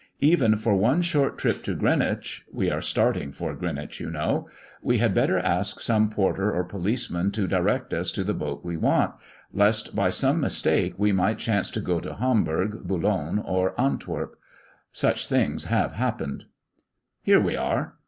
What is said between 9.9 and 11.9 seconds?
by some mistake we might chance to